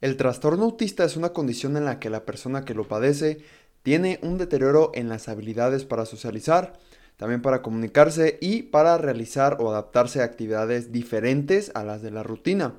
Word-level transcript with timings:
El 0.00 0.16
trastorno 0.16 0.64
autista 0.64 1.04
es 1.04 1.16
una 1.16 1.32
condición 1.32 1.76
en 1.76 1.84
la 1.84 1.98
que 1.98 2.08
la 2.08 2.24
persona 2.24 2.64
que 2.64 2.74
lo 2.74 2.86
padece 2.86 3.38
tiene 3.82 4.20
un 4.22 4.38
deterioro 4.38 4.92
en 4.94 5.08
las 5.08 5.28
habilidades 5.28 5.84
para 5.84 6.06
socializar, 6.06 6.74
también 7.16 7.42
para 7.42 7.62
comunicarse 7.62 8.38
y 8.40 8.62
para 8.62 8.96
realizar 8.96 9.56
o 9.58 9.70
adaptarse 9.70 10.20
a 10.20 10.24
actividades 10.24 10.92
diferentes 10.92 11.72
a 11.74 11.82
las 11.82 12.00
de 12.00 12.12
la 12.12 12.22
rutina. 12.22 12.76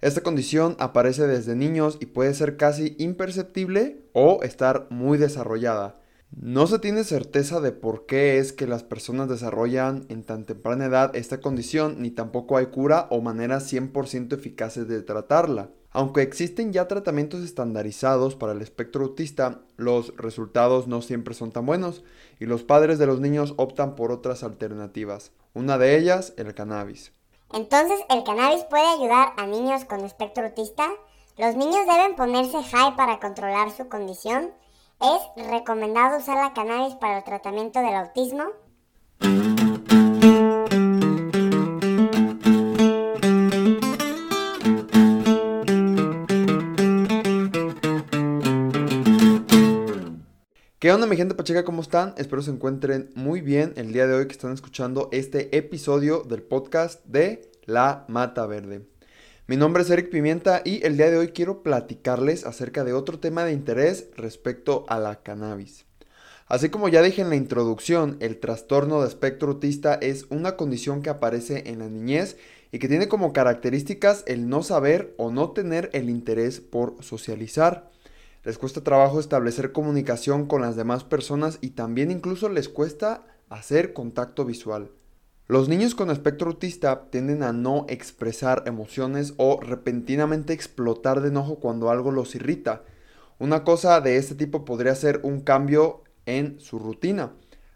Esta 0.00 0.20
condición 0.20 0.76
aparece 0.78 1.26
desde 1.26 1.56
niños 1.56 1.98
y 1.98 2.06
puede 2.06 2.34
ser 2.34 2.56
casi 2.56 2.94
imperceptible 2.98 4.04
o 4.12 4.40
estar 4.44 4.86
muy 4.90 5.18
desarrollada. 5.18 5.98
No 6.30 6.68
se 6.68 6.78
tiene 6.78 7.02
certeza 7.02 7.60
de 7.60 7.72
por 7.72 8.06
qué 8.06 8.38
es 8.38 8.52
que 8.52 8.68
las 8.68 8.84
personas 8.84 9.28
desarrollan 9.28 10.04
en 10.08 10.22
tan 10.22 10.44
temprana 10.44 10.86
edad 10.86 11.16
esta 11.16 11.40
condición, 11.40 11.96
ni 12.00 12.12
tampoco 12.12 12.58
hay 12.58 12.66
cura 12.66 13.08
o 13.10 13.20
maneras 13.20 13.72
100% 13.72 14.34
eficaces 14.34 14.86
de 14.86 15.02
tratarla. 15.02 15.70
Aunque 15.96 16.22
existen 16.22 16.72
ya 16.72 16.88
tratamientos 16.88 17.44
estandarizados 17.44 18.34
para 18.34 18.50
el 18.50 18.62
espectro 18.62 19.04
autista, 19.04 19.60
los 19.76 20.16
resultados 20.16 20.88
no 20.88 21.02
siempre 21.02 21.34
son 21.34 21.52
tan 21.52 21.66
buenos 21.66 22.02
y 22.40 22.46
los 22.46 22.64
padres 22.64 22.98
de 22.98 23.06
los 23.06 23.20
niños 23.20 23.54
optan 23.58 23.94
por 23.94 24.10
otras 24.10 24.42
alternativas. 24.42 25.30
Una 25.54 25.78
de 25.78 25.96
ellas, 25.96 26.34
el 26.36 26.52
cannabis. 26.52 27.12
Entonces, 27.52 28.00
¿el 28.10 28.24
cannabis 28.24 28.64
puede 28.64 28.88
ayudar 28.88 29.34
a 29.36 29.46
niños 29.46 29.84
con 29.84 30.00
espectro 30.00 30.46
autista? 30.46 30.88
¿Los 31.38 31.54
niños 31.54 31.86
deben 31.86 32.16
ponerse 32.16 32.60
high 32.60 32.96
para 32.96 33.20
controlar 33.20 33.70
su 33.70 33.88
condición? 33.88 34.50
¿Es 35.00 35.46
recomendado 35.46 36.18
usar 36.18 36.38
la 36.38 36.54
cannabis 36.54 36.96
para 36.96 37.18
el 37.18 37.24
tratamiento 37.24 37.78
del 37.78 37.94
autismo? 37.94 38.46
¿Qué 50.84 50.92
onda 50.92 51.06
mi 51.06 51.16
gente 51.16 51.34
pacheca? 51.34 51.64
¿Cómo 51.64 51.80
están? 51.80 52.12
Espero 52.18 52.42
se 52.42 52.50
encuentren 52.50 53.08
muy 53.14 53.40
bien 53.40 53.72
el 53.76 53.94
día 53.94 54.06
de 54.06 54.12
hoy 54.12 54.26
que 54.26 54.32
están 54.32 54.52
escuchando 54.52 55.08
este 55.12 55.56
episodio 55.56 56.24
del 56.24 56.42
podcast 56.42 57.02
de 57.06 57.50
La 57.64 58.04
Mata 58.08 58.44
Verde. 58.44 58.82
Mi 59.46 59.56
nombre 59.56 59.82
es 59.82 59.88
Eric 59.88 60.10
Pimienta 60.10 60.60
y 60.62 60.84
el 60.84 60.98
día 60.98 61.10
de 61.10 61.16
hoy 61.16 61.28
quiero 61.28 61.62
platicarles 61.62 62.44
acerca 62.44 62.84
de 62.84 62.92
otro 62.92 63.18
tema 63.18 63.46
de 63.46 63.52
interés 63.52 64.08
respecto 64.18 64.84
a 64.90 64.98
la 64.98 65.22
cannabis. 65.22 65.86
Así 66.48 66.68
como 66.68 66.90
ya 66.90 67.00
dije 67.00 67.22
en 67.22 67.30
la 67.30 67.36
introducción, 67.36 68.18
el 68.20 68.38
trastorno 68.38 69.00
de 69.00 69.08
espectro 69.08 69.52
autista 69.52 69.94
es 69.94 70.26
una 70.28 70.56
condición 70.56 71.00
que 71.00 71.08
aparece 71.08 71.62
en 71.64 71.78
la 71.78 71.88
niñez 71.88 72.36
y 72.72 72.78
que 72.78 72.88
tiene 72.88 73.08
como 73.08 73.32
características 73.32 74.22
el 74.26 74.50
no 74.50 74.62
saber 74.62 75.14
o 75.16 75.30
no 75.30 75.52
tener 75.52 75.88
el 75.94 76.10
interés 76.10 76.60
por 76.60 77.02
socializar. 77.02 77.93
Les 78.44 78.58
cuesta 78.58 78.82
trabajo 78.82 79.20
establecer 79.20 79.72
comunicación 79.72 80.44
con 80.44 80.60
las 80.60 80.76
demás 80.76 81.02
personas 81.02 81.56
y 81.62 81.70
también 81.70 82.10
incluso 82.10 82.50
les 82.50 82.68
cuesta 82.68 83.26
hacer 83.48 83.94
contacto 83.94 84.44
visual. 84.44 84.90
Los 85.46 85.70
niños 85.70 85.94
con 85.94 86.10
espectro 86.10 86.50
autista 86.50 87.08
tienden 87.10 87.42
a 87.42 87.54
no 87.54 87.86
expresar 87.88 88.62
emociones 88.66 89.32
o 89.38 89.60
repentinamente 89.62 90.52
explotar 90.52 91.22
de 91.22 91.28
enojo 91.28 91.58
cuando 91.58 91.88
algo 91.88 92.10
los 92.10 92.34
irrita. 92.34 92.82
Una 93.38 93.64
cosa 93.64 94.02
de 94.02 94.18
este 94.18 94.34
tipo 94.34 94.66
podría 94.66 94.94
ser 94.94 95.20
un 95.22 95.40
cambio 95.40 96.02
en 96.26 96.60
su 96.60 96.78
rutina. 96.78 97.32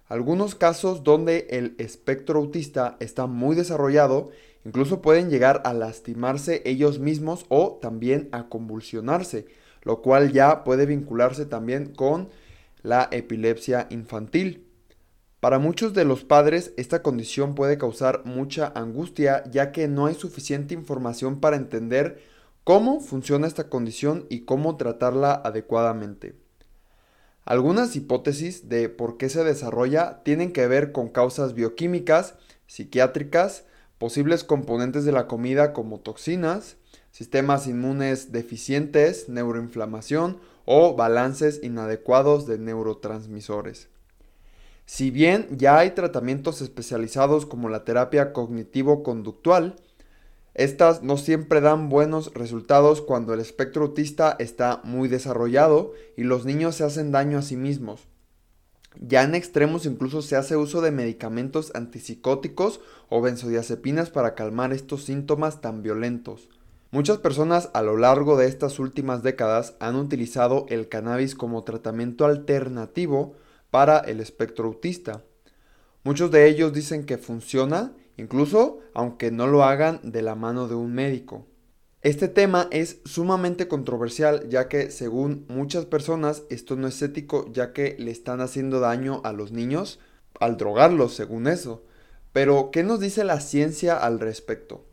Algunos 0.06 0.54
casos 0.54 1.02
donde 1.02 1.46
el 1.48 1.76
espectro 1.78 2.40
autista 2.40 2.98
está 3.00 3.26
muy 3.26 3.56
desarrollado 3.56 4.30
incluso 4.66 5.00
pueden 5.00 5.30
llegar 5.30 5.62
a 5.64 5.72
lastimarse 5.72 6.60
ellos 6.66 6.98
mismos 6.98 7.46
o 7.48 7.78
también 7.80 8.28
a 8.32 8.50
convulsionarse 8.50 9.46
lo 9.82 10.02
cual 10.02 10.32
ya 10.32 10.64
puede 10.64 10.86
vincularse 10.86 11.46
también 11.46 11.92
con 11.94 12.28
la 12.82 13.08
epilepsia 13.10 13.86
infantil. 13.90 14.66
Para 15.40 15.58
muchos 15.58 15.94
de 15.94 16.04
los 16.04 16.24
padres 16.24 16.72
esta 16.76 17.02
condición 17.02 17.54
puede 17.54 17.78
causar 17.78 18.22
mucha 18.24 18.72
angustia 18.74 19.44
ya 19.50 19.70
que 19.70 19.86
no 19.86 20.06
hay 20.06 20.14
suficiente 20.14 20.74
información 20.74 21.38
para 21.38 21.56
entender 21.56 22.20
cómo 22.64 23.00
funciona 23.00 23.46
esta 23.46 23.68
condición 23.68 24.26
y 24.30 24.40
cómo 24.40 24.76
tratarla 24.76 25.32
adecuadamente. 25.32 26.34
Algunas 27.44 27.94
hipótesis 27.96 28.68
de 28.68 28.88
por 28.88 29.16
qué 29.16 29.28
se 29.28 29.44
desarrolla 29.44 30.22
tienen 30.24 30.52
que 30.52 30.66
ver 30.66 30.92
con 30.92 31.08
causas 31.08 31.54
bioquímicas, 31.54 32.34
psiquiátricas, 32.66 33.64
posibles 33.96 34.44
componentes 34.44 35.04
de 35.04 35.12
la 35.12 35.26
comida 35.26 35.72
como 35.72 36.00
toxinas, 36.00 36.76
sistemas 37.10 37.66
inmunes 37.66 38.32
deficientes, 38.32 39.28
neuroinflamación 39.28 40.38
o 40.64 40.94
balances 40.94 41.60
inadecuados 41.62 42.46
de 42.46 42.58
neurotransmisores. 42.58 43.88
Si 44.86 45.10
bien 45.10 45.48
ya 45.50 45.78
hay 45.78 45.90
tratamientos 45.90 46.62
especializados 46.62 47.44
como 47.44 47.68
la 47.68 47.84
terapia 47.84 48.32
cognitivo-conductual, 48.32 49.76
estas 50.54 51.02
no 51.02 51.16
siempre 51.16 51.60
dan 51.60 51.88
buenos 51.88 52.32
resultados 52.34 53.00
cuando 53.00 53.32
el 53.32 53.40
espectro 53.40 53.84
autista 53.84 54.34
está 54.38 54.80
muy 54.84 55.08
desarrollado 55.08 55.92
y 56.16 56.24
los 56.24 56.44
niños 56.44 56.74
se 56.74 56.84
hacen 56.84 57.12
daño 57.12 57.38
a 57.38 57.42
sí 57.42 57.56
mismos. 57.56 58.08
Ya 59.00 59.22
en 59.22 59.34
extremos 59.34 59.86
incluso 59.86 60.22
se 60.22 60.36
hace 60.36 60.56
uso 60.56 60.80
de 60.80 60.90
medicamentos 60.90 61.70
antipsicóticos 61.74 62.80
o 63.08 63.20
benzodiazepinas 63.20 64.10
para 64.10 64.34
calmar 64.34 64.72
estos 64.72 65.04
síntomas 65.04 65.60
tan 65.60 65.82
violentos. 65.82 66.48
Muchas 66.90 67.18
personas 67.18 67.68
a 67.74 67.82
lo 67.82 67.98
largo 67.98 68.38
de 68.38 68.46
estas 68.46 68.78
últimas 68.78 69.22
décadas 69.22 69.74
han 69.78 69.94
utilizado 69.94 70.64
el 70.70 70.88
cannabis 70.88 71.34
como 71.34 71.62
tratamiento 71.62 72.24
alternativo 72.24 73.34
para 73.70 73.98
el 73.98 74.20
espectro 74.20 74.68
autista. 74.68 75.22
Muchos 76.02 76.30
de 76.30 76.48
ellos 76.48 76.72
dicen 76.72 77.04
que 77.04 77.18
funciona, 77.18 77.92
incluso 78.16 78.78
aunque 78.94 79.30
no 79.30 79.46
lo 79.46 79.64
hagan 79.64 80.00
de 80.02 80.22
la 80.22 80.34
mano 80.34 80.66
de 80.66 80.76
un 80.76 80.94
médico. 80.94 81.46
Este 82.00 82.26
tema 82.26 82.68
es 82.70 83.00
sumamente 83.04 83.68
controversial 83.68 84.48
ya 84.48 84.68
que 84.68 84.90
según 84.90 85.44
muchas 85.48 85.84
personas 85.84 86.44
esto 86.48 86.74
no 86.74 86.88
es 86.88 87.02
ético 87.02 87.52
ya 87.52 87.74
que 87.74 87.96
le 87.98 88.12
están 88.12 88.40
haciendo 88.40 88.80
daño 88.80 89.20
a 89.24 89.32
los 89.34 89.52
niños 89.52 90.00
al 90.40 90.56
drogarlos 90.56 91.12
según 91.12 91.48
eso. 91.48 91.84
Pero, 92.32 92.70
¿qué 92.70 92.82
nos 92.82 93.00
dice 93.00 93.24
la 93.24 93.40
ciencia 93.40 93.98
al 93.98 94.20
respecto? 94.20 94.87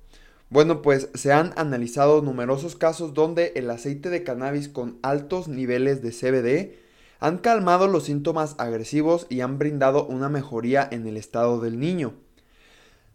Bueno, 0.50 0.82
pues 0.84 1.10
se 1.16 1.34
han 1.34 1.54
analizado 1.56 2.22
numerosos 2.22 2.76
casos 2.76 3.14
donde 3.14 3.52
el 3.56 3.70
aceite 3.70 4.10
de 4.10 4.24
cannabis 4.24 4.70
con 4.70 5.00
altos 5.02 5.48
niveles 5.48 6.02
de 6.04 6.12
CBD 6.12 6.76
han 7.20 7.40
calmado 7.40 7.88
los 7.88 8.04
síntomas 8.04 8.56
agresivos 8.60 9.26
y 9.30 9.42
han 9.42 9.58
brindado 9.58 10.06
una 10.06 10.30
mejoría 10.30 10.88
en 10.92 11.08
el 11.08 11.18
estado 11.18 11.60
del 11.60 11.80
niño. 11.80 12.14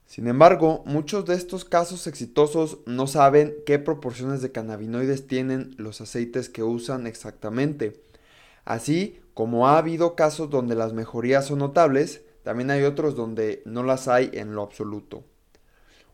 Sin 0.06 0.26
embargo, 0.26 0.82
muchos 0.86 1.24
de 1.26 1.36
estos 1.36 1.64
casos 1.64 2.08
exitosos 2.08 2.78
no 2.84 3.06
saben 3.06 3.54
qué 3.64 3.78
proporciones 3.78 4.42
de 4.42 4.50
cannabinoides 4.50 5.28
tienen 5.28 5.76
los 5.78 6.00
aceites 6.00 6.48
que 6.48 6.64
usan 6.64 7.06
exactamente. 7.06 8.02
Así 8.64 9.20
como 9.34 9.68
ha 9.68 9.78
habido 9.78 10.16
casos 10.16 10.50
donde 10.50 10.74
las 10.74 10.94
mejorías 10.94 11.46
son 11.46 11.60
notables, 11.60 12.22
también 12.42 12.72
hay 12.72 12.82
otros 12.82 13.14
donde 13.14 13.62
no 13.66 13.84
las 13.84 14.08
hay 14.08 14.30
en 14.32 14.56
lo 14.56 14.62
absoluto. 14.62 15.22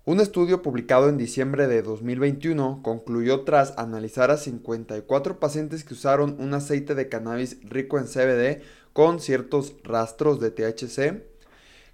Un 0.09 0.21
estudio 0.21 0.62
publicado 0.62 1.09
en 1.09 1.19
diciembre 1.19 1.67
de 1.67 1.83
2021 1.83 2.78
concluyó 2.84 3.41
tras 3.41 3.77
analizar 3.77 4.31
a 4.31 4.37
54 4.37 5.41
pacientes 5.41 5.83
que 5.83 5.94
usaron 5.94 6.37
un 6.39 6.55
aceite 6.55 6.94
de 6.94 7.09
cannabis 7.09 7.59
rico 7.65 7.99
en 7.99 8.05
CBD 8.05 8.62
con 8.93 9.19
ciertos 9.19 9.75
rastros 9.83 10.39
de 10.39 10.53
THC, 10.53 11.25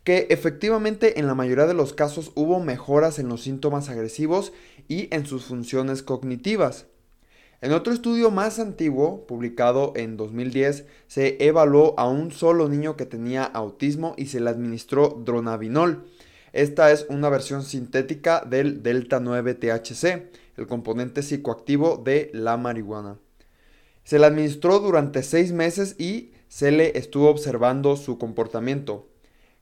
que 0.05 0.27
efectivamente 0.29 1.21
en 1.21 1.27
la 1.27 1.35
mayoría 1.35 1.65
de 1.65 1.73
los 1.73 1.95
casos 1.95 2.33
hubo 2.35 2.61
mejoras 2.61 3.19
en 3.19 3.31
los 3.31 3.45
síntomas 3.45 3.89
agresivos 3.89 4.53
y 4.89 5.09
en 5.11 5.25
sus 5.25 5.47
funciones 5.47 6.03
cognitivas. 6.03 6.85
En 7.63 7.73
otro 7.73 7.95
estudio 7.95 8.31
más 8.31 8.59
antiguo, 8.59 9.27
publicado 9.27 9.95
en 9.97 10.19
2010, 10.19 10.85
se 11.07 11.43
evaluó 11.43 11.95
a 11.97 12.09
un 12.11 12.31
solo 12.31 12.69
niño 12.69 12.95
que 12.97 13.07
tenía 13.07 13.45
autismo 13.45 14.15
y 14.19 14.27
se 14.27 14.41
le 14.41 14.51
administró 14.51 15.23
dronabinol, 15.25 16.05
esta 16.53 16.93
es 16.93 17.07
una 17.09 17.29
versión 17.29 17.63
sintética 17.63 18.45
del 18.47 18.83
delta 18.83 19.21
9 19.21 19.55
THC, 19.55 20.31
el 20.57 20.67
componente 20.67 21.23
psicoactivo 21.23 21.97
de 21.97 22.31
la 22.35 22.57
marihuana. 22.57 23.19
Se 24.05 24.19
le 24.19 24.27
administró 24.27 24.79
durante 24.81 25.23
seis 25.23 25.53
meses 25.53 25.95
y 25.99 26.33
se 26.49 26.71
le 26.71 26.99
estuvo 26.99 27.31
observando 27.31 27.97
su 27.97 28.19
comportamiento. 28.19 29.09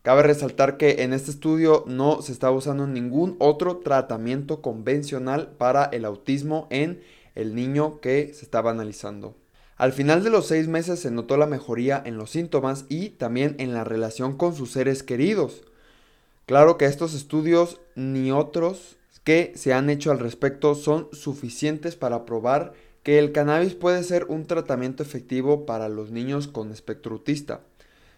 Cabe 0.02 0.22
resaltar 0.22 0.78
que 0.78 1.02
en 1.02 1.12
este 1.12 1.30
estudio 1.30 1.84
no 1.86 2.22
se 2.22 2.32
estaba 2.32 2.56
usando 2.56 2.86
ningún 2.86 3.36
otro 3.38 3.76
tratamiento 3.78 4.62
convencional 4.62 5.52
para 5.58 5.84
el 5.84 6.04
autismo 6.04 6.66
en 6.70 7.02
el 7.34 7.54
niño 7.54 8.00
que 8.00 8.32
se 8.34 8.44
estaba 8.44 8.70
analizando. 8.70 9.36
Al 9.76 9.92
final 9.92 10.24
de 10.24 10.30
los 10.30 10.46
seis 10.46 10.68
meses 10.68 11.00
se 11.00 11.10
notó 11.10 11.36
la 11.36 11.46
mejoría 11.46 12.02
en 12.04 12.16
los 12.16 12.30
síntomas 12.30 12.86
y 12.88 13.10
también 13.10 13.54
en 13.58 13.72
la 13.74 13.84
relación 13.84 14.36
con 14.36 14.54
sus 14.54 14.72
seres 14.72 15.02
queridos. 15.02 15.62
Claro 16.50 16.78
que 16.78 16.86
estos 16.86 17.14
estudios 17.14 17.80
ni 17.94 18.32
otros 18.32 18.96
que 19.22 19.52
se 19.54 19.72
han 19.72 19.88
hecho 19.88 20.10
al 20.10 20.18
respecto 20.18 20.74
son 20.74 21.06
suficientes 21.12 21.94
para 21.94 22.24
probar 22.24 22.72
que 23.04 23.20
el 23.20 23.30
cannabis 23.30 23.74
puede 23.74 24.02
ser 24.02 24.24
un 24.24 24.46
tratamiento 24.46 25.04
efectivo 25.04 25.64
para 25.64 25.88
los 25.88 26.10
niños 26.10 26.48
con 26.48 26.72
espectro 26.72 27.12
autista. 27.12 27.60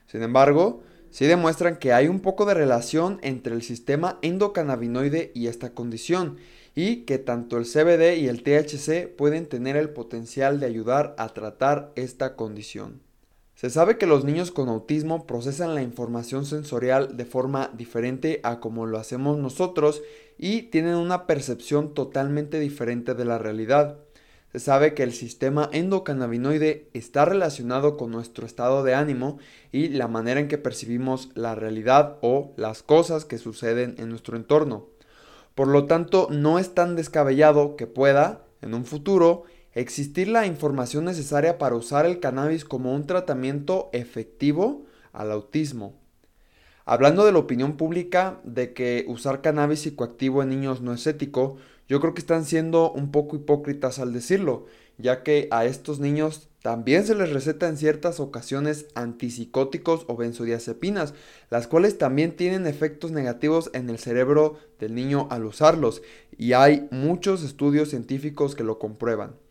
Sin 0.06 0.22
embargo, 0.22 0.82
sí 1.10 1.26
demuestran 1.26 1.76
que 1.76 1.92
hay 1.92 2.08
un 2.08 2.20
poco 2.20 2.46
de 2.46 2.54
relación 2.54 3.18
entre 3.20 3.54
el 3.54 3.60
sistema 3.60 4.18
endocannabinoide 4.22 5.30
y 5.34 5.48
esta 5.48 5.74
condición, 5.74 6.38
y 6.74 7.04
que 7.04 7.18
tanto 7.18 7.58
el 7.58 7.66
CBD 7.66 8.16
y 8.16 8.28
el 8.28 8.42
THC 8.42 9.14
pueden 9.14 9.44
tener 9.44 9.76
el 9.76 9.90
potencial 9.90 10.58
de 10.58 10.64
ayudar 10.64 11.14
a 11.18 11.28
tratar 11.34 11.92
esta 11.96 12.34
condición. 12.34 13.02
Se 13.62 13.70
sabe 13.70 13.96
que 13.96 14.08
los 14.08 14.24
niños 14.24 14.50
con 14.50 14.68
autismo 14.68 15.24
procesan 15.24 15.76
la 15.76 15.82
información 15.82 16.44
sensorial 16.46 17.16
de 17.16 17.24
forma 17.24 17.70
diferente 17.72 18.40
a 18.42 18.58
como 18.58 18.86
lo 18.86 18.98
hacemos 18.98 19.38
nosotros 19.38 20.02
y 20.36 20.62
tienen 20.62 20.96
una 20.96 21.28
percepción 21.28 21.94
totalmente 21.94 22.58
diferente 22.58 23.14
de 23.14 23.24
la 23.24 23.38
realidad. 23.38 23.98
Se 24.50 24.58
sabe 24.58 24.94
que 24.94 25.04
el 25.04 25.12
sistema 25.12 25.70
endocannabinoide 25.72 26.88
está 26.92 27.24
relacionado 27.24 27.96
con 27.96 28.10
nuestro 28.10 28.46
estado 28.46 28.82
de 28.82 28.96
ánimo 28.96 29.38
y 29.70 29.90
la 29.90 30.08
manera 30.08 30.40
en 30.40 30.48
que 30.48 30.58
percibimos 30.58 31.28
la 31.36 31.54
realidad 31.54 32.18
o 32.20 32.54
las 32.56 32.82
cosas 32.82 33.24
que 33.24 33.38
suceden 33.38 33.94
en 33.98 34.08
nuestro 34.08 34.36
entorno. 34.36 34.88
Por 35.54 35.68
lo 35.68 35.86
tanto, 35.86 36.26
no 36.32 36.58
es 36.58 36.74
tan 36.74 36.96
descabellado 36.96 37.76
que 37.76 37.86
pueda, 37.86 38.44
en 38.60 38.74
un 38.74 38.84
futuro, 38.86 39.44
existir 39.74 40.28
la 40.28 40.46
información 40.46 41.04
necesaria 41.04 41.58
para 41.58 41.76
usar 41.76 42.06
el 42.06 42.20
cannabis 42.20 42.64
como 42.64 42.94
un 42.94 43.06
tratamiento 43.06 43.88
efectivo 43.92 44.84
al 45.12 45.32
autismo. 45.32 45.94
Hablando 46.84 47.24
de 47.24 47.32
la 47.32 47.38
opinión 47.38 47.76
pública 47.76 48.40
de 48.44 48.72
que 48.72 49.04
usar 49.06 49.40
cannabis 49.40 49.80
psicoactivo 49.80 50.42
en 50.42 50.48
niños 50.48 50.80
no 50.80 50.92
es 50.92 51.06
ético, 51.06 51.56
yo 51.88 52.00
creo 52.00 52.14
que 52.14 52.20
están 52.20 52.44
siendo 52.44 52.90
un 52.90 53.10
poco 53.10 53.36
hipócritas 53.36 53.98
al 53.98 54.12
decirlo, 54.12 54.66
ya 54.98 55.22
que 55.22 55.48
a 55.50 55.64
estos 55.64 56.00
niños 56.00 56.48
también 56.62 57.04
se 57.04 57.14
les 57.14 57.32
receta 57.32 57.68
en 57.68 57.76
ciertas 57.76 58.20
ocasiones 58.20 58.86
antipsicóticos 58.94 60.04
o 60.08 60.16
benzodiazepinas, 60.16 61.12
las 61.50 61.66
cuales 61.66 61.98
también 61.98 62.36
tienen 62.36 62.66
efectos 62.66 63.10
negativos 63.10 63.70
en 63.74 63.90
el 63.90 63.98
cerebro 63.98 64.58
del 64.78 64.94
niño 64.94 65.26
al 65.30 65.44
usarlos, 65.44 66.02
y 66.36 66.52
hay 66.52 66.88
muchos 66.90 67.42
estudios 67.42 67.90
científicos 67.90 68.54
que 68.54 68.64
lo 68.64 68.78
comprueban. 68.78 69.41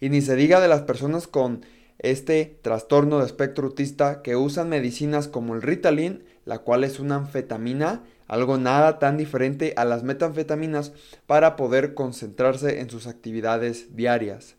Y 0.00 0.10
ni 0.10 0.20
se 0.20 0.36
diga 0.36 0.60
de 0.60 0.68
las 0.68 0.82
personas 0.82 1.26
con 1.26 1.64
este 1.98 2.58
trastorno 2.62 3.18
de 3.18 3.26
espectro 3.26 3.66
autista 3.66 4.22
que 4.22 4.36
usan 4.36 4.68
medicinas 4.68 5.28
como 5.28 5.54
el 5.54 5.62
Ritalin, 5.62 6.24
la 6.44 6.58
cual 6.58 6.84
es 6.84 7.00
una 7.00 7.16
anfetamina, 7.16 8.04
algo 8.28 8.58
nada 8.58 8.98
tan 8.98 9.16
diferente 9.16 9.72
a 9.76 9.84
las 9.84 10.02
metanfetaminas 10.02 10.92
para 11.26 11.56
poder 11.56 11.94
concentrarse 11.94 12.80
en 12.80 12.90
sus 12.90 13.06
actividades 13.06 13.96
diarias. 13.96 14.56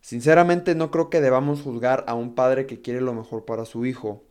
Sinceramente 0.00 0.74
no 0.74 0.90
creo 0.90 1.10
que 1.10 1.20
debamos 1.20 1.62
juzgar 1.62 2.04
a 2.08 2.14
un 2.14 2.34
padre 2.34 2.66
que 2.66 2.80
quiere 2.80 3.00
lo 3.00 3.14
mejor 3.14 3.44
para 3.44 3.64
su 3.64 3.86
hijo. 3.86 4.24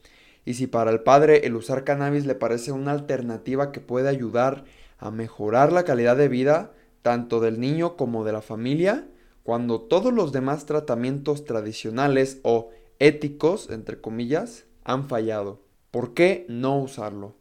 Y 0.43 0.55
si 0.55 0.67
para 0.67 0.91
el 0.91 1.01
padre 1.01 1.45
el 1.45 1.55
usar 1.55 1.83
cannabis 1.83 2.25
le 2.25 2.35
parece 2.35 2.71
una 2.71 2.91
alternativa 2.91 3.71
que 3.71 3.79
puede 3.79 4.09
ayudar 4.09 4.65
a 4.97 5.11
mejorar 5.11 5.71
la 5.71 5.83
calidad 5.83 6.17
de 6.17 6.27
vida 6.27 6.71
tanto 7.01 7.39
del 7.39 7.59
niño 7.59 7.95
como 7.95 8.23
de 8.23 8.33
la 8.33 8.41
familia, 8.41 9.07
cuando 9.43 9.81
todos 9.81 10.13
los 10.13 10.31
demás 10.31 10.65
tratamientos 10.65 11.45
tradicionales 11.45 12.39
o 12.43 12.69
éticos, 12.99 13.69
entre 13.69 13.99
comillas, 13.99 14.65
han 14.83 15.07
fallado. 15.07 15.61
¿Por 15.89 16.13
qué 16.13 16.45
no 16.47 16.79
usarlo? 16.79 17.35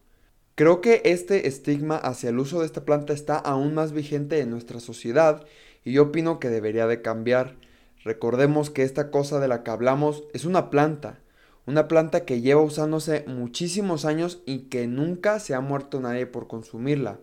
Creo 0.54 0.80
que 0.80 1.02
este 1.04 1.48
estigma 1.48 1.96
hacia 1.96 2.30
el 2.30 2.38
uso 2.38 2.60
de 2.60 2.66
esta 2.66 2.84
planta 2.84 3.12
está 3.12 3.36
aún 3.36 3.74
más 3.74 3.92
vigente 3.92 4.40
en 4.40 4.50
nuestra 4.50 4.80
sociedad 4.80 5.46
y 5.84 5.92
yo 5.92 6.04
opino 6.04 6.38
que 6.38 6.48
debería 6.48 6.86
de 6.86 7.02
cambiar. 7.02 7.56
Recordemos 8.04 8.70
que 8.70 8.82
esta 8.82 9.10
cosa 9.10 9.40
de 9.40 9.48
la 9.48 9.62
que 9.62 9.70
hablamos 9.70 10.24
es 10.32 10.44
una 10.44 10.68
planta, 10.70 11.20
una 11.66 11.88
planta 11.88 12.24
que 12.24 12.40
lleva 12.40 12.62
usándose 12.62 13.24
muchísimos 13.26 14.04
años 14.04 14.42
y 14.44 14.68
que 14.68 14.86
nunca 14.86 15.38
se 15.40 15.54
ha 15.54 15.60
muerto 15.60 16.00
nadie 16.00 16.26
por 16.26 16.48
consumirla. 16.48 17.20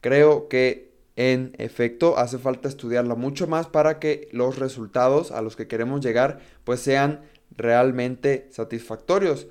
Creo 0.00 0.48
que 0.48 0.87
en 1.18 1.52
efecto, 1.58 2.16
hace 2.16 2.38
falta 2.38 2.68
estudiarla 2.68 3.16
mucho 3.16 3.48
más 3.48 3.66
para 3.66 3.98
que 3.98 4.28
los 4.30 4.56
resultados 4.56 5.32
a 5.32 5.42
los 5.42 5.56
que 5.56 5.66
queremos 5.66 6.00
llegar 6.00 6.38
pues 6.62 6.78
sean 6.78 7.22
realmente 7.56 8.46
satisfactorios. 8.52 9.48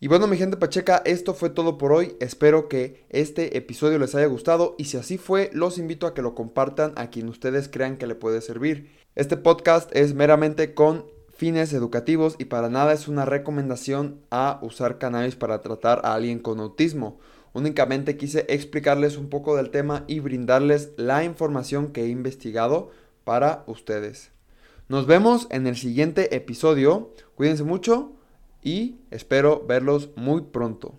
Y 0.00 0.08
bueno, 0.08 0.26
mi 0.26 0.36
gente 0.36 0.58
pacheca, 0.58 1.00
esto 1.06 1.32
fue 1.32 1.48
todo 1.48 1.78
por 1.78 1.92
hoy. 1.92 2.14
Espero 2.20 2.68
que 2.68 3.06
este 3.08 3.56
episodio 3.56 3.98
les 3.98 4.14
haya 4.14 4.26
gustado 4.26 4.74
y 4.76 4.84
si 4.84 4.98
así 4.98 5.16
fue, 5.16 5.48
los 5.54 5.78
invito 5.78 6.06
a 6.06 6.12
que 6.12 6.20
lo 6.20 6.34
compartan 6.34 6.92
a 6.96 7.08
quien 7.08 7.30
ustedes 7.30 7.70
crean 7.70 7.96
que 7.96 8.06
le 8.06 8.14
puede 8.14 8.42
servir. 8.42 8.94
Este 9.14 9.38
podcast 9.38 9.90
es 9.96 10.12
meramente 10.12 10.74
con 10.74 11.06
fines 11.34 11.72
educativos 11.72 12.36
y 12.38 12.44
para 12.44 12.68
nada 12.68 12.92
es 12.92 13.08
una 13.08 13.24
recomendación 13.24 14.20
a 14.30 14.58
usar 14.60 14.98
cannabis 14.98 15.36
para 15.36 15.62
tratar 15.62 16.02
a 16.04 16.12
alguien 16.12 16.38
con 16.38 16.60
autismo. 16.60 17.18
Únicamente 17.52 18.16
quise 18.16 18.46
explicarles 18.48 19.16
un 19.16 19.28
poco 19.28 19.56
del 19.56 19.70
tema 19.70 20.04
y 20.06 20.20
brindarles 20.20 20.92
la 20.96 21.24
información 21.24 21.92
que 21.92 22.04
he 22.04 22.08
investigado 22.08 22.90
para 23.24 23.64
ustedes. 23.66 24.30
Nos 24.88 25.06
vemos 25.06 25.46
en 25.50 25.66
el 25.66 25.76
siguiente 25.76 26.34
episodio. 26.34 27.12
Cuídense 27.34 27.64
mucho 27.64 28.12
y 28.62 28.96
espero 29.10 29.64
verlos 29.66 30.10
muy 30.16 30.42
pronto. 30.42 30.94